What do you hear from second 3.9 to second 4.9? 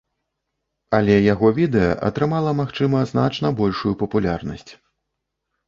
папулярнасць.